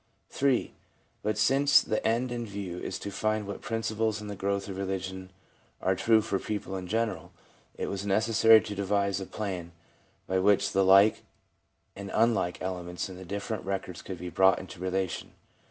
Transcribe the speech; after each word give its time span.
3. 0.31 0.73
But 1.21 1.37
since 1.37 1.79
the 1.79 2.03
end 2.03 2.31
in 2.31 2.43
view 2.43 2.79
is 2.79 2.97
to 2.97 3.11
find 3.11 3.45
what 3.45 3.61
principles 3.61 4.19
in 4.19 4.27
{he 4.29 4.35
growth 4.35 4.67
of 4.67 4.75
religion 4.77 5.29
are 5.79 5.93
true 5.95 6.21
for 6.21 6.39
people 6.39 6.75
in 6.75 6.87
general, 6.87 7.31
it 7.77 7.85
was 7.85 8.03
necessary 8.03 8.61
to 8.61 8.73
devise 8.73 9.21
a 9.21 9.27
plan 9.27 9.73
by 10.25 10.39
which 10.39 10.71
the 10.71 10.83
like 10.83 11.21
and 11.95 12.09
unlike 12.15 12.59
elements 12.63 13.09
in 13.09 13.17
the 13.17 13.25
different 13.25 13.63
records 13.63 14.01
could 14.01 14.17
be 14.17 14.31
brought 14.31 14.57
into 14.57 14.79
relation. 14.79 15.33